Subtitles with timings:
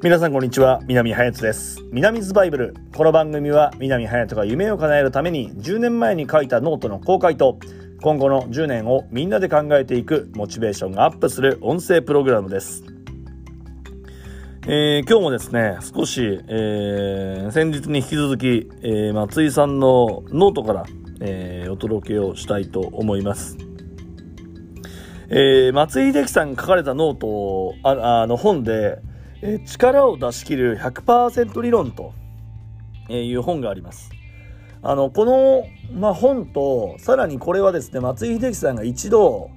[0.00, 0.80] 皆さんこんにちは。
[0.86, 1.82] 南隼人です。
[1.90, 2.76] 南ズバイブル。
[2.94, 7.58] この番組は南隼人が夢を叶えるために10年前に書いたノートの公開と
[8.00, 12.84] 今後の10年をみんなで考えていくモチベーションがアップする音声プログラムです。
[14.68, 20.84] えー、今日もですね、少し、えー、先日に引き続き、えー、松井さんのノートから、
[21.20, 23.58] えー、お届けをしたいと思います。
[25.28, 29.00] えー、松井秀樹さんが書かれたノートああの本で、
[29.42, 32.12] え、力を出し切る100%理論と
[33.08, 34.10] いう本があります。
[34.82, 39.50] あの、この、まあ、本と、さらにこれはですね、松井秀樹さんが一度、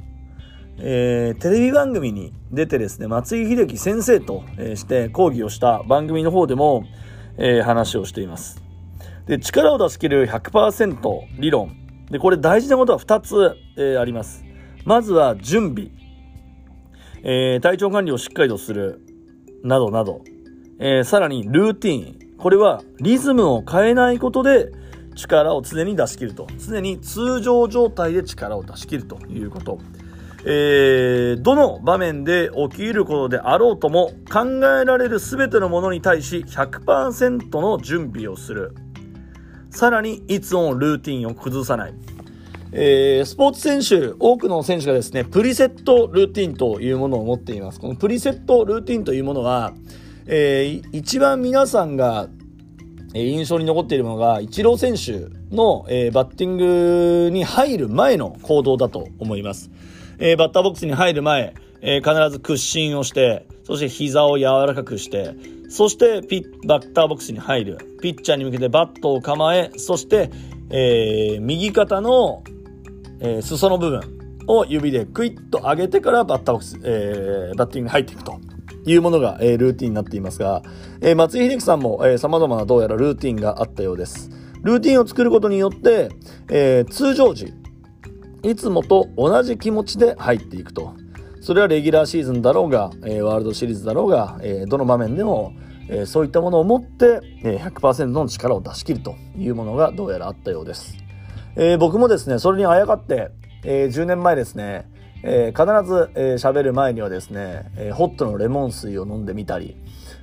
[0.78, 4.44] えー、テレビ番組に出てですね、松井秀喜先生と、
[4.76, 6.84] して講義をした番組の方でも、
[7.38, 8.64] えー、話をしています。
[9.28, 11.76] で、力を出し切る100%理論。
[12.10, 14.44] で、これ大事なことは2つ、えあります。
[14.86, 15.90] まずは準備。
[17.24, 19.06] え体調管理をしっかりとする。
[19.64, 20.22] などなど。
[20.80, 22.38] えさらにルーティン。
[22.38, 24.72] これはリズムを変えないことで
[25.16, 26.48] 力を常に出し切ると。
[26.58, 29.80] 常に通常状態で力を出し切るということ。
[30.44, 34.46] えー、どの場面で起きることであろうとも考
[34.82, 38.74] えられる全てのものに対し100%の準備をする。
[39.70, 41.94] さらに、いつもルーティンを崩さない。
[42.74, 47.80] えー、スポーツ選手、多くの選手がですね、プリセットルーティンというものを持っています。
[47.80, 49.74] このプリセットルーティンというものは、
[50.26, 52.30] えー、一番皆さんが、
[53.14, 59.70] えー、印象に残っているものが、イチロー選手の、えー、バッティングに入る前の行動だと思います。
[60.20, 65.36] えー、バッターボックスに入る前、えー、必ず屈伸をして、そして膝を柔らかくして、
[65.70, 67.78] そしてピッ、バッターボックスに入る。
[68.02, 70.30] ピッチャーに向けてバットを構え、そして、
[70.70, 72.44] えー、右肩の、
[73.22, 74.02] えー、裾の部分
[74.48, 78.40] を指でクイッと上げてからバッターボックス、えー、バッティングに入っていくと。
[78.84, 80.64] いうものが、えー、ルーティンになっていますが、
[81.02, 84.32] えー、松井秀樹さんも、えー、様々などうやらルーティンがあったようです。
[84.64, 86.10] ルーティンを作ることによって、
[86.50, 87.54] えー、通常時、
[88.44, 90.96] いつもと同じ気持ちで入っていくと。
[91.42, 95.54] それはレギュラーシーズンだろうが、えー、ワールドシリーズだろうが、えー、どの場面でも、
[95.90, 100.96] えー、そういったものを持って、えー、100%の力を出し切るというものがどうやらあったようです。
[101.56, 103.32] えー、僕もですね、それにあやかって、
[103.64, 104.90] えー、10年前ですね、
[105.24, 106.10] えー、必ず
[106.44, 109.76] 喋、えー、る前にはですね、えー、ホットのレモン水を飲んでみたり、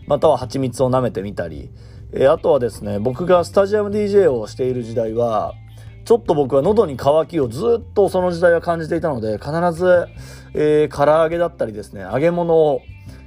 [0.06, 1.70] または蜂蜜を舐めてみたり、
[2.12, 5.54] えー、あとはですね、僕がスタジアム DJ をしている時代は、
[6.04, 10.06] ちょっと僕は喉に渇きをずっとその時代は感じていたので、必ず、
[10.54, 12.80] えー、唐揚げだったりですね、揚げ物を、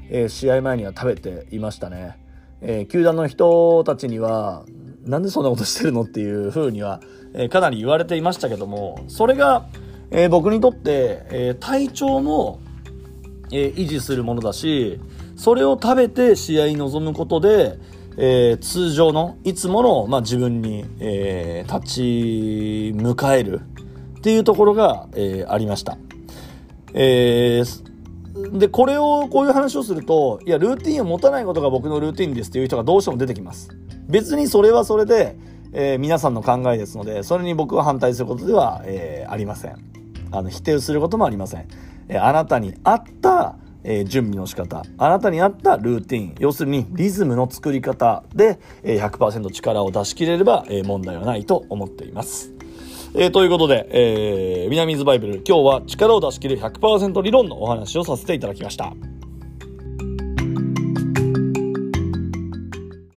[0.09, 2.17] えー、試合前には食べていましたね。
[2.61, 4.65] えー、球団の人たちには、
[5.05, 7.01] なんでそんなことしてるのっていう風には、
[7.33, 9.65] えー、かなり言われていましたけども、それが、
[10.11, 12.59] えー、僕にとって、えー、体調も、
[13.51, 14.99] え、維持するものだし、
[15.35, 17.77] それを食べて試合に臨むことで、
[18.17, 22.01] え、通常のいつもの、まあ、自分に、え、立ち
[22.95, 23.61] 迎える
[24.19, 25.97] っていうところが、え、ありました。
[26.93, 27.90] えー、
[28.33, 33.69] で、これを、こういう話をすると、いや、ルーティンを持たないことが僕のルーティンですっていう人がどうしても出てきます。
[34.07, 35.37] 別にそれはそれで、
[35.73, 39.75] えー、皆さんの考えですので、それに僕は反対することでは、えー、ありません。
[40.31, 41.67] あの、否定することもありません。
[42.07, 52.53] えー、あなたに合った、え、準備の仕方、あなたに合ったルーティン、要するにリズムの作り方で、え、100%力を出し切れれば、え、問題はないと思っています。
[53.13, 58.93] えー、ということで、えー、南ズバイブル、今日は力を出し切る100%理論のお話をさせていただきました。